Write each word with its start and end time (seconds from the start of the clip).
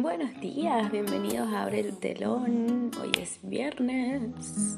Buenos 0.00 0.40
días, 0.40 0.92
bienvenidos 0.92 1.52
a 1.52 1.64
Abre 1.64 1.80
el 1.80 1.98
Telón. 1.98 2.92
Hoy 3.02 3.10
es 3.20 3.40
viernes. 3.42 4.76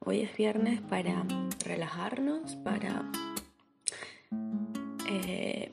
Hoy 0.00 0.20
es 0.20 0.36
viernes 0.36 0.82
para 0.82 1.24
relajarnos, 1.64 2.56
para 2.56 3.10
eh, 5.08 5.72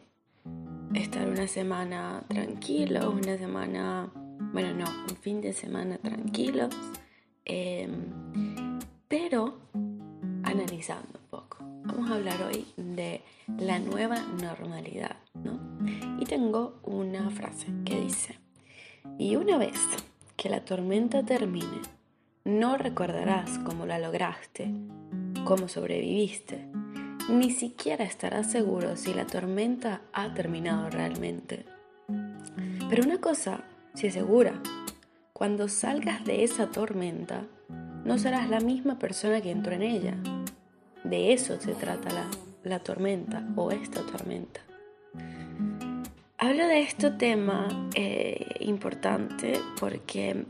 estar 0.94 1.28
una 1.28 1.48
semana 1.48 2.24
tranquilos, 2.30 3.14
una 3.14 3.38
semana, 3.38 4.10
bueno, 4.54 4.74
no, 4.74 4.86
un 5.10 5.18
fin 5.18 5.42
de 5.42 5.52
semana 5.52 5.98
tranquilos, 5.98 6.74
em, 7.44 8.80
pero 9.10 9.60
analizando 10.44 11.20
un 11.20 11.28
poco. 11.30 11.58
Vamos 11.84 12.10
a 12.10 12.16
hablar 12.16 12.42
hoy 12.42 12.66
de 12.78 13.22
la 13.60 13.80
nueva 13.80 14.22
normalidad, 14.42 15.18
¿no? 15.34 15.60
Y 16.22 16.24
tengo 16.24 16.80
una 16.84 17.30
frase 17.32 17.68
que 17.84 18.00
dice, 18.00 18.47
y 19.20 19.36
una 19.36 19.58
vez 19.58 19.80
que 20.36 20.50
la 20.50 20.62
tormenta 20.62 21.24
termine, 21.24 21.82
no 22.46 22.78
recordarás 22.78 23.58
cómo 23.60 23.86
la 23.86 24.00
lograste, 24.00 24.72
cómo 25.44 25.68
sobreviviste, 25.68 26.68
ni 27.30 27.52
siquiera 27.52 28.06
estarás 28.06 28.52
seguro 28.52 28.96
si 28.96 29.14
la 29.14 29.26
tormenta 29.26 30.02
ha 30.14 30.34
terminado 30.34 30.90
realmente. 30.90 31.66
Pero 32.90 33.04
una 33.04 33.20
cosa 33.20 33.64
sí 33.96 34.08
es 34.08 34.14
segura, 34.14 34.62
cuando 35.34 35.68
salgas 35.68 36.24
de 36.24 36.44
esa 36.44 36.68
tormenta, 36.68 37.46
no 38.06 38.18
serás 38.18 38.50
la 38.50 38.60
misma 38.60 38.98
persona 38.98 39.42
que 39.42 39.52
entró 39.52 39.74
en 39.74 39.84
ella. 39.84 40.16
De 41.04 41.34
eso 41.34 41.60
se 41.60 41.74
trata 41.74 42.14
la, 42.14 42.26
la 42.64 42.80
tormenta 42.80 43.46
o 43.56 43.72
esta 43.72 44.02
tormenta. 44.04 44.67
Hablo 46.40 46.68
de 46.68 46.82
este 46.82 47.10
tema 47.10 47.68
eh, 47.96 48.58
importante 48.60 49.60
porque 49.80 50.46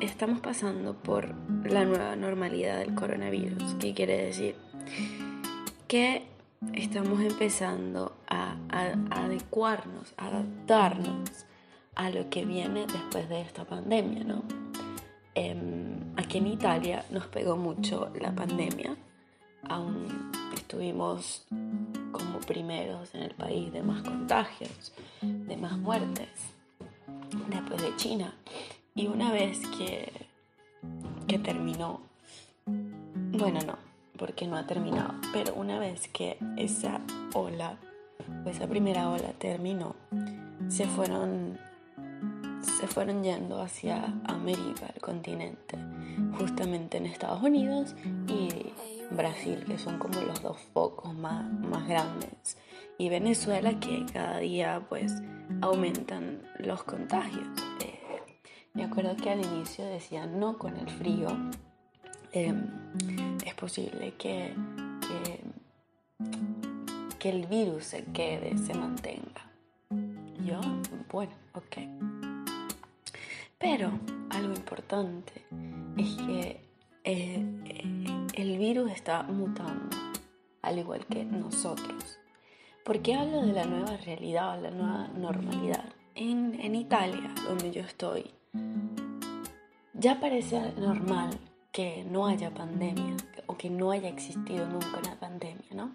estamos 0.00 0.40
pasando 0.40 0.94
por 0.94 1.32
la 1.64 1.84
nueva 1.84 2.16
normalidad 2.16 2.78
del 2.80 2.92
coronavirus. 2.92 3.76
¿Qué 3.78 3.94
quiere 3.94 4.26
decir? 4.26 4.56
Que 5.86 6.24
estamos 6.72 7.20
empezando 7.20 8.16
a, 8.26 8.56
adecuarnos, 9.10 10.14
a 10.16 10.26
adaptarnos 10.26 11.30
a 11.94 12.10
lo 12.10 12.28
que 12.28 12.44
viene 12.44 12.84
después 12.88 13.28
de 13.28 13.40
esta 13.40 13.64
pandemia, 13.64 14.24
¿no? 14.24 14.42
Em, 15.36 16.12
aquí 16.16 16.38
en 16.38 16.48
Italia 16.48 17.04
nos 17.10 17.28
pegó 17.28 17.56
mucho 17.56 18.12
la 18.20 18.34
pandemia, 18.34 18.96
aún 19.62 20.32
estuvimos 20.52 21.46
como 22.12 22.38
primeros 22.40 23.14
en 23.14 23.22
el 23.22 23.34
país 23.34 23.72
de 23.72 23.82
más 23.82 24.02
contagios, 24.02 24.92
de 25.20 25.56
más 25.56 25.76
muertes, 25.78 26.28
después 27.48 27.82
de 27.82 27.96
China. 27.96 28.34
Y 28.94 29.06
una 29.06 29.32
vez 29.32 29.58
que, 29.78 30.12
que 31.26 31.38
terminó, 31.38 32.00
bueno, 32.66 33.60
no, 33.66 33.76
porque 34.18 34.46
no 34.46 34.56
ha 34.56 34.66
terminado, 34.66 35.14
pero 35.32 35.54
una 35.54 35.78
vez 35.78 36.08
que 36.08 36.38
esa 36.56 37.00
ola, 37.34 37.76
esa 38.46 38.66
primera 38.68 39.08
ola 39.08 39.32
terminó, 39.38 39.96
se 40.68 40.86
fueron, 40.86 41.58
se 42.82 42.88
fueron 42.88 43.22
yendo 43.22 43.62
hacia 43.62 44.12
América, 44.24 44.90
el 44.92 45.00
continente, 45.00 45.78
justamente 46.36 46.96
en 46.96 47.06
Estados 47.06 47.40
Unidos 47.40 47.94
y 48.26 48.48
Brasil, 49.14 49.62
que 49.64 49.78
son 49.78 50.00
como 50.00 50.20
los 50.20 50.42
dos 50.42 50.58
focos 50.74 51.14
más, 51.14 51.48
más 51.60 51.86
grandes, 51.86 52.58
y 52.98 53.08
Venezuela, 53.08 53.78
que 53.78 54.04
cada 54.12 54.38
día 54.38 54.84
pues 54.88 55.22
aumentan 55.60 56.42
los 56.58 56.82
contagios. 56.82 57.46
Eh, 57.84 58.00
me 58.74 58.82
acuerdo 58.82 59.14
que 59.14 59.30
al 59.30 59.44
inicio 59.44 59.84
decían, 59.84 60.40
no 60.40 60.58
con 60.58 60.76
el 60.76 60.90
frío, 60.90 61.28
em, 62.32 62.68
es 63.46 63.54
posible 63.54 64.14
que, 64.18 64.56
que, 65.06 65.40
que, 67.20 67.30
el 67.30 67.46
virus 67.46 67.84
se 67.84 68.02
quede, 68.06 68.58
se 68.58 68.74
mantenga. 68.74 69.52
Yo, 70.44 70.60
bueno, 71.12 71.32
ok. 71.54 72.11
Pero 73.62 73.92
algo 74.30 74.54
importante 74.54 75.46
es 75.96 76.16
que 76.16 76.60
eh, 77.04 77.46
el 78.34 78.58
virus 78.58 78.90
está 78.90 79.22
mutando, 79.22 79.96
al 80.62 80.80
igual 80.80 81.06
que 81.06 81.24
nosotros. 81.24 82.18
¿Por 82.84 83.02
qué 83.02 83.14
hablo 83.14 83.42
de 83.42 83.52
la 83.52 83.64
nueva 83.64 83.96
realidad, 83.98 84.60
la 84.60 84.72
nueva 84.72 85.06
normalidad? 85.14 85.84
En, 86.16 86.58
en 86.60 86.74
Italia, 86.74 87.32
donde 87.48 87.70
yo 87.70 87.82
estoy, 87.82 88.34
ya 89.94 90.18
parece 90.18 90.72
normal 90.72 91.30
que 91.70 92.04
no 92.04 92.26
haya 92.26 92.52
pandemia 92.52 93.16
o 93.46 93.56
que 93.56 93.70
no 93.70 93.92
haya 93.92 94.08
existido 94.08 94.66
nunca 94.66 94.98
una 94.98 95.20
pandemia, 95.20 95.68
¿no? 95.70 95.92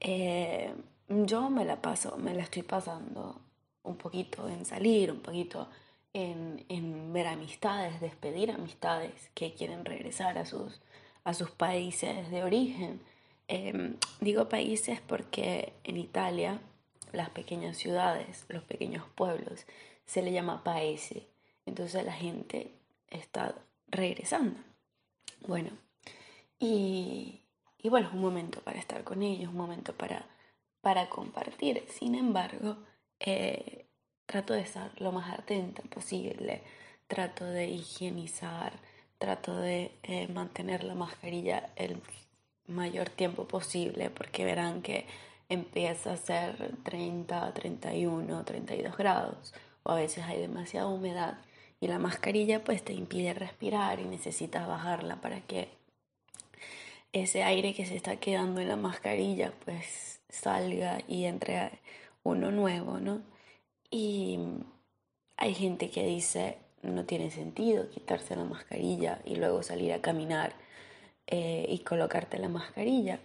Eh, 0.00 0.74
yo 1.08 1.48
me 1.48 1.64
la 1.64 1.80
paso, 1.80 2.16
me 2.18 2.34
la 2.34 2.42
estoy 2.42 2.64
pasando 2.64 3.40
un 3.84 3.96
poquito 3.96 4.48
en 4.48 4.64
salir, 4.64 5.12
un 5.12 5.20
poquito 5.20 5.68
en, 6.12 6.64
en 6.68 7.12
ver 7.12 7.26
amistades, 7.26 8.00
despedir 8.00 8.50
amistades 8.50 9.30
que 9.34 9.54
quieren 9.54 9.84
regresar 9.84 10.38
a 10.38 10.46
sus, 10.46 10.80
a 11.24 11.34
sus 11.34 11.50
países 11.50 12.30
de 12.30 12.42
origen. 12.42 13.00
Em, 13.48 13.96
digo 14.20 14.48
países 14.48 15.00
porque 15.00 15.72
en 15.84 15.96
Italia 15.96 16.60
las 17.12 17.30
pequeñas 17.30 17.76
ciudades, 17.76 18.44
los 18.48 18.62
pequeños 18.64 19.04
pueblos, 19.14 19.66
se 20.06 20.22
le 20.22 20.32
llama 20.32 20.64
paese. 20.64 21.26
Entonces 21.66 22.04
la 22.04 22.12
gente 22.12 22.72
está 23.10 23.54
regresando. 23.88 24.58
Bueno, 25.46 25.70
y, 26.58 27.42
y, 27.78 27.88
bueno, 27.88 28.08
es 28.08 28.14
un 28.14 28.20
momento 28.20 28.60
para 28.62 28.78
estar 28.78 29.04
con 29.04 29.22
ellos, 29.22 29.50
un 29.50 29.56
momento 29.56 29.94
para, 29.94 30.26
para 30.80 31.08
compartir. 31.08 31.84
Sin 31.88 32.14
embargo, 32.14 32.78
eh, 33.20 33.87
trato 34.28 34.52
de 34.52 34.60
estar 34.60 34.90
lo 35.00 35.10
más 35.10 35.32
atenta 35.32 35.82
posible, 35.84 36.60
trato 37.06 37.46
de 37.46 37.66
higienizar, 37.66 38.74
trato 39.18 39.56
de 39.56 39.90
eh, 40.02 40.28
mantener 40.28 40.84
la 40.84 40.94
mascarilla 40.94 41.70
el 41.76 42.02
mayor 42.66 43.08
tiempo 43.08 43.48
posible 43.48 44.10
porque 44.10 44.44
verán 44.44 44.82
que 44.82 45.06
empieza 45.48 46.12
a 46.12 46.18
ser 46.18 46.76
30, 46.82 47.54
31, 47.54 48.44
32 48.44 48.96
grados 48.98 49.54
o 49.82 49.92
a 49.92 49.94
veces 49.94 50.24
hay 50.24 50.38
demasiada 50.38 50.88
humedad 50.88 51.38
y 51.80 51.86
la 51.86 51.98
mascarilla 51.98 52.62
pues 52.62 52.84
te 52.84 52.92
impide 52.92 53.32
respirar 53.32 53.98
y 53.98 54.04
necesitas 54.04 54.68
bajarla 54.68 55.22
para 55.22 55.40
que 55.40 55.70
ese 57.14 57.44
aire 57.44 57.72
que 57.72 57.86
se 57.86 57.96
está 57.96 58.16
quedando 58.16 58.60
en 58.60 58.68
la 58.68 58.76
mascarilla 58.76 59.54
pues 59.64 60.20
salga 60.28 60.98
y 61.08 61.24
entre 61.24 61.80
uno 62.24 62.50
nuevo, 62.50 63.00
¿no? 63.00 63.22
Y 63.90 64.38
hay 65.36 65.54
gente 65.54 65.90
que 65.90 66.04
dice, 66.04 66.58
no 66.82 67.04
tiene 67.04 67.30
sentido 67.30 67.88
quitarse 67.90 68.36
la 68.36 68.44
mascarilla 68.44 69.20
y 69.24 69.36
luego 69.36 69.62
salir 69.62 69.92
a 69.92 70.00
caminar 70.00 70.52
eh, 71.26 71.66
y 71.68 71.78
colocarte 71.80 72.38
la 72.38 72.48
mascarilla. 72.48 73.20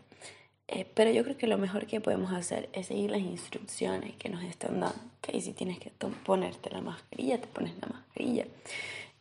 Eh, 0.67 0.85
pero 0.93 1.11
yo 1.11 1.23
creo 1.23 1.37
que 1.37 1.47
lo 1.47 1.57
mejor 1.57 1.85
que 1.87 2.01
podemos 2.01 2.31
hacer 2.31 2.69
es 2.73 2.87
seguir 2.87 3.11
las 3.11 3.21
instrucciones 3.21 4.15
que 4.15 4.29
nos 4.29 4.43
están 4.43 4.79
dando. 4.79 4.99
¿okay? 5.19 5.41
Si 5.41 5.53
tienes 5.53 5.79
que 5.79 5.91
ponerte 6.25 6.69
la 6.69 6.81
mascarilla, 6.81 7.39
te 7.39 7.47
pones 7.47 7.73
la 7.81 7.87
mascarilla. 7.87 8.45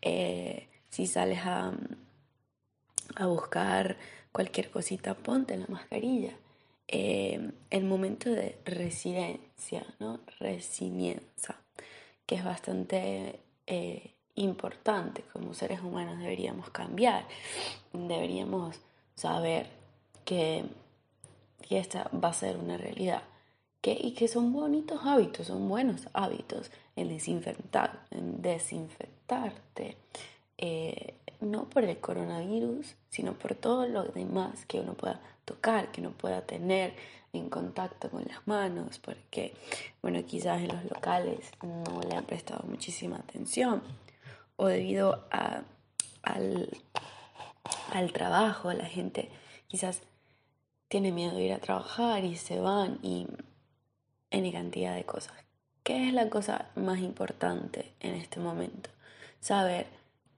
Eh, 0.01 0.69
si 0.89 1.07
sales 1.07 1.41
a, 1.45 1.73
a, 3.17 3.27
buscar 3.27 3.97
cualquier 4.31 4.71
cosita, 4.71 5.15
ponte 5.15 5.57
la 5.57 5.67
mascarilla. 5.69 6.33
El 6.93 7.85
momento 7.85 8.31
de 8.31 8.59
residencia, 8.67 9.85
¿no? 9.99 10.21
Resiliencia, 10.39 11.57
que 12.27 12.35
es 12.35 12.45
bastante 12.45 13.41
importante 14.35 15.23
como 15.33 15.55
seres 15.55 15.81
humanos 15.81 16.19
deberíamos 16.19 16.71
cambiar, 16.71 17.25
deberíamos 17.93 18.77
saber 19.15 19.67
que, 20.25 20.65
que 21.67 21.79
esta 21.79 22.11
va 22.13 22.29
a 22.29 22.35
ser 22.35 22.57
una 22.57 22.77
realidad 22.77 23.23
que, 23.81 23.99
y 24.01 24.13
que 24.13 24.29
son 24.29 24.53
bonitos 24.53 25.01
hábitos, 25.05 25.49
son 25.49 25.69
buenos 25.69 26.09
hábitos 26.15 26.71
el 26.97 27.09
desinfectar, 27.09 28.07
desinfectarte, 28.11 29.97
eh, 30.57 31.15
no 31.41 31.69
por 31.69 31.85
el 31.85 31.99
coronavirus, 31.99 32.95
sino 33.11 33.35
por 33.35 33.55
todo 33.55 33.87
lo 33.89 34.05
demás 34.05 34.65
que 34.67 34.81
uno 34.81 34.95
pueda 34.95 35.21
tocar, 35.45 35.91
que 35.93 36.01
uno 36.01 36.13
pueda 36.13 36.43
tener 36.43 36.95
en 37.33 37.49
contacto 37.49 38.11
con 38.11 38.25
las 38.25 38.47
manos, 38.47 38.99
porque, 38.99 39.55
bueno, 40.03 40.25
quizás 40.25 40.61
en 40.61 40.69
los 40.69 40.85
locales 40.85 41.51
no 41.63 42.01
le 42.09 42.17
han 42.17 42.25
prestado 42.25 42.65
muchísima 42.69 43.17
atención 43.17 43.83
o 44.57 44.67
debido 44.67 45.27
a, 45.31 45.63
al, 46.23 46.69
al 47.93 48.13
trabajo, 48.13 48.73
la 48.73 48.87
gente 48.87 49.31
quizás 49.67 50.03
tiene 50.89 51.11
miedo 51.11 51.37
de 51.37 51.45
ir 51.45 51.53
a 51.53 51.59
trabajar 51.59 52.25
y 52.25 52.37
se 52.37 52.61
van 52.61 52.99
y 53.03 53.27
N 54.31 54.53
cantidad 54.53 54.95
de 54.95 55.05
cosas 55.05 55.43
¿Qué 55.83 56.07
es 56.07 56.15
la 56.15 56.31
cosa 56.31 56.71
más 56.77 57.01
importante 57.01 57.93
en 57.99 58.15
este 58.15 58.39
momento? 58.39 58.89
Saber 59.41 59.87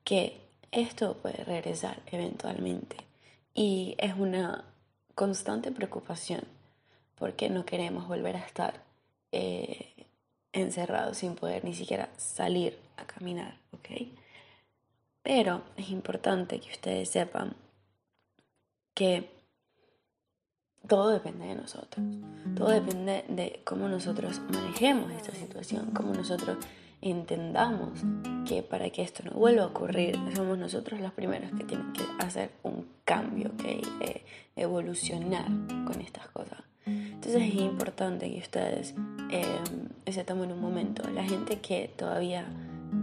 que 0.02 0.40
esto 0.72 1.18
puede 1.18 1.44
regresar 1.44 2.00
eventualmente 2.06 2.96
y 3.52 3.94
es 3.98 4.14
una 4.16 4.64
constante 5.14 5.70
preocupación 5.72 6.42
porque 7.16 7.48
no 7.48 7.64
queremos 7.64 8.08
volver 8.08 8.36
a 8.36 8.40
estar 8.40 8.82
eh, 9.32 10.06
encerrados 10.52 11.18
sin 11.18 11.34
poder 11.34 11.64
ni 11.64 11.74
siquiera 11.74 12.08
salir 12.16 12.78
a 12.96 13.04
caminar, 13.04 13.58
¿ok? 13.72 13.88
Pero 15.22 15.62
es 15.76 15.90
importante 15.90 16.60
que 16.60 16.70
ustedes 16.70 17.08
sepan 17.10 17.56
que 18.94 19.30
todo 20.86 21.10
depende 21.10 21.46
de 21.46 21.54
nosotros. 21.54 22.04
Todo 22.54 22.68
depende 22.68 23.24
de 23.28 23.62
cómo 23.64 23.88
nosotros 23.88 24.40
manejemos 24.50 25.10
esta 25.12 25.32
situación, 25.32 25.92
cómo 25.92 26.12
nosotros 26.12 26.58
entendamos 27.10 28.00
que 28.46 28.62
para 28.62 28.90
que 28.90 29.02
esto 29.02 29.22
no 29.24 29.32
vuelva 29.32 29.64
a 29.64 29.66
ocurrir, 29.66 30.18
somos 30.34 30.58
nosotros 30.58 31.00
los 31.00 31.12
primeros 31.12 31.50
que 31.52 31.64
tienen 31.64 31.92
que 31.92 32.02
hacer 32.18 32.50
un 32.62 32.86
cambio, 33.04 33.50
que 33.56 33.82
eh, 34.00 34.24
evolucionar 34.56 35.46
con 35.86 36.00
estas 36.00 36.28
cosas. 36.28 36.60
Entonces 36.86 37.42
es 37.42 37.54
importante 37.54 38.30
que 38.30 38.38
ustedes 38.38 38.94
eh, 39.30 40.12
se 40.12 40.24
tomen 40.24 40.52
un 40.52 40.60
momento. 40.60 41.08
La 41.10 41.24
gente 41.24 41.60
que 41.60 41.90
todavía 41.96 42.46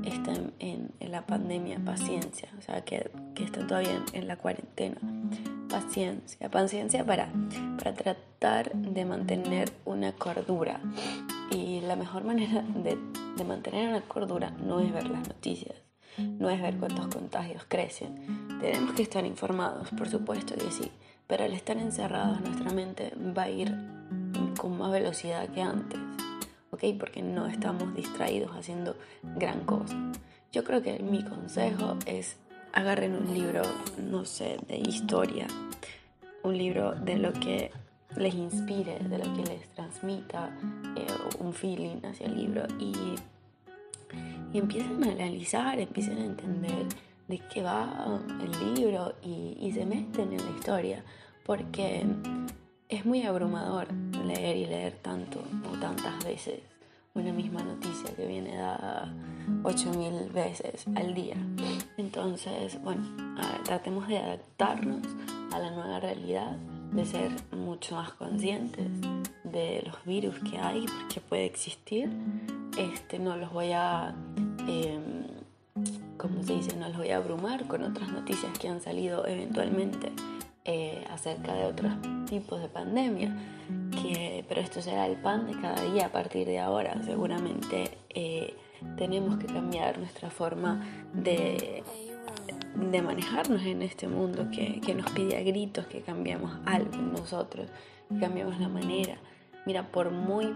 está 0.05 0.33
en, 0.59 0.91
la 0.99 1.25
pandemia, 1.25 1.79
paciencia, 1.83 2.49
o 2.57 2.61
sea, 2.61 2.81
que, 2.81 3.11
que 3.35 3.43
están 3.43 3.67
todavía 3.67 4.01
en, 4.13 4.27
la 4.27 4.37
cuarentena, 4.37 4.95
paciencia, 5.69 6.49
paciencia 6.49 7.05
para, 7.05 7.29
para 7.77 7.93
tratar 7.93 8.71
de 8.71 9.05
mantener 9.05 9.71
una 9.83 10.13
cordura. 10.13 10.79
Y 11.51 11.81
la 11.81 11.95
mejor 11.95 12.23
manera 12.31 12.61
de, 12.61 12.97
de 13.37 13.43
mantener 13.43 13.89
una 13.89 14.01
cordura 14.01 14.51
no 14.51 14.79
es 14.79 14.91
ver 14.91 15.07
las 15.07 15.27
noticias, 15.27 15.75
no 16.17 16.49
es 16.49 16.61
ver 16.61 16.77
cuántos 16.77 17.07
contagios 17.07 17.63
crecen. 17.67 18.59
Tenemos 18.59 18.93
que 18.93 19.03
estar 19.03 19.25
informados, 19.25 19.89
por 19.89 20.09
supuesto 20.09 20.55
que 20.55 20.71
sí, 20.71 20.91
pero 21.27 21.43
al 21.43 21.53
estar 21.53 21.77
encerrados 21.77 22.41
nuestra 22.41 22.71
mente 22.71 23.13
va 23.15 23.43
a 23.43 23.49
ir 23.49 23.75
con 24.57 24.77
más 24.77 24.91
velocidad 24.91 25.47
que 25.49 25.61
antes. 25.61 25.99
¿ok? 26.71 26.83
Porque 26.97 27.21
no 27.21 27.47
estamos 27.47 27.93
distraídos 27.95 28.51
haciendo 28.51 28.95
gran 29.35 29.61
cosa. 29.61 29.95
Yo 30.51 30.63
creo 30.63 30.81
que 30.81 30.99
mi 30.99 31.23
consejo 31.23 31.97
es 32.05 32.37
agarren 32.73 33.15
un 33.15 33.33
libro, 33.33 33.61
no 33.97 34.25
sé, 34.25 34.57
de 34.67 34.77
historia, 34.77 35.47
un 36.43 36.57
libro 36.57 36.93
de 36.95 37.17
lo 37.17 37.33
que 37.33 37.71
les 38.17 38.33
inspire, 38.33 38.99
de 38.99 39.17
lo 39.17 39.33
que 39.33 39.43
les 39.43 39.67
transmita 39.69 40.49
eh, 40.95 41.07
un 41.39 41.53
feeling 41.53 41.97
hacia 42.03 42.27
el 42.27 42.35
libro. 42.35 42.63
Y, 42.79 42.93
y, 44.53 44.57
empiecen 44.57 45.03
a 45.03 45.11
analizar, 45.11 45.79
empiecen 45.79 46.17
a 46.17 46.25
entender 46.25 46.85
de 47.27 47.39
qué 47.53 47.63
va 47.63 48.21
el 48.41 48.75
libro 48.75 49.15
y, 49.23 49.57
y 49.59 49.71
se 49.71 49.85
meten 49.85 50.33
en 50.33 50.43
la 50.43 50.51
historia, 50.51 51.03
porque 51.45 52.05
es 52.89 53.05
muy 53.05 53.23
abrumador 53.23 53.87
leer 54.25 54.57
y 54.57 54.65
leer 54.65 54.93
tanto 55.01 55.41
o 55.71 55.77
tantas 55.79 56.23
veces 56.25 56.59
una 57.13 57.31
misma 57.33 57.63
noticia 57.63 58.13
que 58.15 58.25
viene 58.25 58.55
dada 58.55 59.13
8000 59.63 60.29
veces 60.29 60.85
al 60.95 61.13
día. 61.13 61.35
Entonces, 61.97 62.81
bueno, 62.81 63.03
tratemos 63.63 64.07
de 64.07 64.17
adaptarnos 64.17 65.05
a 65.51 65.59
la 65.59 65.71
nueva 65.71 65.99
realidad, 65.99 66.57
de 66.91 67.05
ser 67.05 67.31
mucho 67.51 67.95
más 67.95 68.11
conscientes 68.13 68.87
de 69.43 69.83
los 69.85 70.03
virus 70.05 70.35
que 70.39 70.57
hay, 70.57 70.85
que 71.13 71.21
puede 71.21 71.45
existir. 71.45 72.09
Este, 72.77 73.19
no 73.19 73.37
los 73.37 73.51
voy 73.51 73.71
a, 73.71 74.15
eh, 74.67 74.99
como 76.17 76.43
se 76.43 76.53
dice, 76.53 76.75
no 76.75 76.87
los 76.89 76.97
voy 76.97 77.09
a 77.09 77.17
abrumar 77.17 77.67
con 77.67 77.83
otras 77.83 78.11
noticias 78.11 78.57
que 78.59 78.67
han 78.67 78.81
salido 78.81 79.25
eventualmente 79.25 80.11
eh, 80.65 81.03
acerca 81.09 81.53
de 81.53 81.65
otros 81.65 81.93
tipos 82.29 82.61
de 82.61 82.67
pandemia, 82.67 83.35
que, 83.91 84.45
pero 84.47 84.61
esto 84.61 84.81
será 84.81 85.07
el 85.07 85.17
pan 85.17 85.47
de 85.47 85.59
cada 85.59 85.81
día 85.91 86.07
a 86.07 86.11
partir 86.11 86.45
de 86.47 86.59
ahora. 86.59 87.01
Seguramente 87.03 87.97
eh, 88.09 88.55
tenemos 88.97 89.37
que 89.37 89.47
cambiar 89.47 89.97
nuestra 89.97 90.29
forma 90.29 90.85
de, 91.13 91.83
de 92.75 93.01
manejarnos 93.01 93.61
en 93.63 93.81
este 93.81 94.07
mundo 94.07 94.47
que, 94.51 94.79
que, 94.81 94.93
nos 94.93 95.09
pide 95.11 95.37
a 95.37 95.43
gritos 95.43 95.85
que 95.87 96.01
cambiemos 96.01 96.51
algo 96.65 96.95
nosotros, 96.97 97.69
que 98.09 98.19
cambiemos 98.19 98.59
la 98.59 98.69
manera. 98.69 99.17
Mira, 99.65 99.91
por 99.91 100.11
muy 100.11 100.55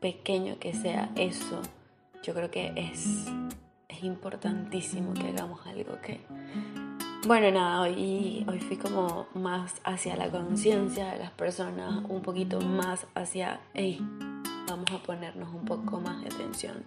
pequeño 0.00 0.58
que 0.58 0.72
sea 0.72 1.10
eso, 1.16 1.60
yo 2.22 2.34
creo 2.34 2.50
que 2.50 2.72
es, 2.76 3.26
es 3.88 4.04
importantísimo 4.04 5.14
que 5.14 5.28
hagamos 5.28 5.66
algo 5.66 6.00
que 6.00 6.20
bueno, 7.26 7.50
nada, 7.50 7.82
hoy, 7.82 8.46
hoy 8.48 8.60
fui 8.60 8.78
como 8.78 9.26
más 9.34 9.74
hacia 9.84 10.16
la 10.16 10.30
conciencia 10.30 11.12
de 11.12 11.18
las 11.18 11.30
personas, 11.30 12.02
un 12.08 12.22
poquito 12.22 12.62
más 12.62 13.06
hacia, 13.14 13.60
hey, 13.74 14.00
vamos 14.66 14.90
a 14.90 15.02
ponernos 15.02 15.52
un 15.54 15.66
poco 15.66 16.00
más 16.00 16.22
de 16.22 16.28
atención 16.28 16.82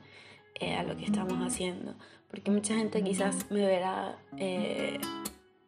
eh, 0.55 0.75
a 0.75 0.83
lo 0.83 0.95
que 0.95 1.05
estamos 1.05 1.39
haciendo. 1.45 1.93
Porque 2.29 2.51
mucha 2.51 2.75
gente 2.75 3.03
quizás 3.03 3.51
me 3.51 3.65
verá 3.65 4.17
eh, 4.37 4.99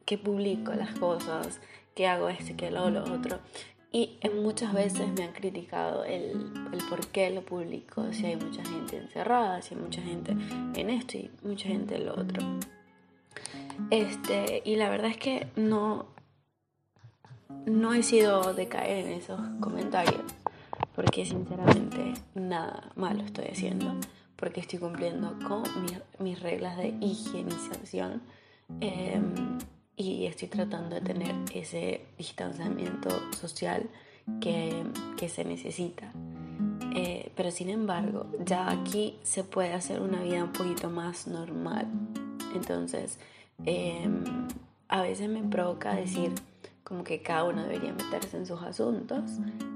que 0.05 0.17
publico 0.17 0.73
las 0.73 0.97
cosas, 0.97 1.59
que 1.93 2.07
hago 2.07 2.29
esto, 2.29 2.55
que 2.57 2.71
lo, 2.71 2.89
lo 2.89 3.03
otro. 3.03 3.39
Y 3.91 4.19
muchas 4.41 4.73
veces 4.73 5.07
me 5.17 5.23
han 5.23 5.31
criticado 5.31 6.03
el, 6.03 6.51
el 6.73 6.83
por 6.89 7.07
qué 7.07 7.29
lo 7.29 7.45
publico, 7.45 8.11
si 8.11 8.25
hay 8.25 8.35
mucha 8.35 8.61
gente 8.65 8.97
encerrada, 8.97 9.61
si 9.61 9.73
hay 9.73 9.79
mucha 9.79 10.01
gente 10.01 10.35
en 10.73 10.89
esto 10.89 11.17
y 11.17 11.31
mucha 11.43 11.69
gente 11.69 11.95
en 11.95 12.05
lo 12.07 12.19
otro. 12.19 12.41
Este, 13.91 14.61
y 14.65 14.75
la 14.75 14.89
verdad 14.89 15.11
es 15.11 15.17
que 15.17 15.47
no, 15.55 16.07
no 17.65 17.93
he 17.93 18.03
sido 18.03 18.53
de 18.53 18.67
caer 18.67 19.05
en 19.05 19.13
esos 19.13 19.39
comentarios, 19.59 20.23
porque 20.93 21.25
sinceramente 21.25 22.15
nada 22.33 22.91
malo 22.95 23.23
estoy 23.23 23.45
haciendo, 23.45 23.95
porque 24.35 24.61
estoy 24.61 24.79
cumpliendo 24.79 25.37
con 25.47 25.63
mis, 26.19 26.39
reglas 26.41 26.77
de 26.77 26.95
higienización 27.01 28.21
em, 28.81 29.57
y 29.95 30.25
estoy 30.25 30.47
tratando 30.47 30.95
de 30.95 31.01
tener 31.01 31.35
ese 31.53 32.05
distanciamiento 32.17 33.09
social 33.33 33.89
que, 34.41 34.83
que 35.17 35.29
se 35.29 35.45
necesita. 35.45 36.12
Eh, 36.95 37.31
pero 37.36 37.51
sin 37.51 37.69
embargo, 37.69 38.27
ya 38.45 38.69
aquí 38.69 39.19
se 39.24 39.43
puede 39.43 39.74
hacer 39.74 40.01
una 40.01 40.21
vida 40.21 40.43
un 40.43 40.53
poquito 40.53 40.89
más 40.89 41.27
normal. 41.27 41.88
Entonces, 42.53 43.19
Em, 43.63 44.24
a 44.89 45.01
veces 45.01 45.29
me 45.29 45.41
provoca 45.43 45.95
decir 45.95 46.33
como 46.83 47.03
que 47.03 47.21
cada 47.21 47.45
uno 47.45 47.63
debería 47.63 47.93
meterse 47.93 48.38
en 48.38 48.45
sus 48.45 48.62
asuntos, 48.62 49.24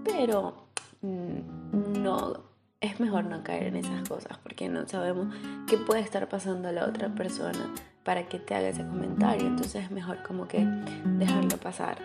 pero 0.04 0.66
mm, 1.02 2.02
no 2.04 2.49
es 2.82 3.00
mejor 3.00 3.26
no 3.26 3.44
caer 3.44 3.68
en 3.68 3.76
esas 3.76 4.08
cosas 4.08 4.38
porque 4.42 4.70
no 4.70 4.88
sabemos 4.88 5.34
qué 5.68 5.78
puede 5.78 6.02
estar 6.02 6.30
pasando 6.30 6.70
a 6.70 6.72
la 6.72 6.86
otra 6.86 7.10
persona 7.10 7.74
para 8.04 8.28
que 8.28 8.40
te 8.40 8.56
haga 8.56 8.70
ese 8.70 8.86
comentario. 8.86 9.48
Entonces 9.48 9.84
es 9.84 9.92
mejor 9.92 10.24
como 10.24 10.48
que 10.48 10.66
dejarlo 11.18 11.58
pasar 11.58 11.98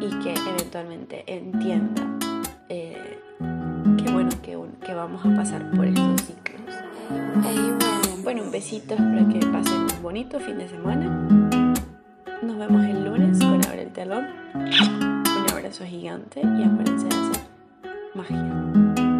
y 0.00 0.08
que 0.18 0.34
eventualmente 0.34 1.24
entienda 1.26 2.02
eh, 2.68 3.20
que 3.96 4.10
bueno 4.10 4.30
que, 4.42 4.58
que 4.84 4.94
vamos 4.94 5.24
a 5.24 5.34
pasar 5.36 5.70
por 5.70 5.86
estos 5.86 6.22
ciclos. 6.22 6.60
Bueno, 8.24 8.42
un 8.44 8.50
besito, 8.50 8.94
espero 8.94 9.28
que 9.28 9.46
pasen 9.46 9.86
un 9.96 10.02
bonito 10.02 10.40
fin 10.40 10.58
de 10.58 10.68
semana. 10.68 11.06
Nos 12.42 12.56
vemos 12.56 12.84
el 12.84 13.04
lunes 13.04 13.38
con 13.38 13.64
Abre 13.66 13.82
el 13.82 13.92
Telón. 13.92 14.26
Un 14.54 15.46
abrazo 15.50 15.84
gigante 15.84 16.40
y 16.40 16.62
acuérdense 16.64 17.06
de 17.08 17.14
hacer 17.14 17.42
magia. 18.14 19.11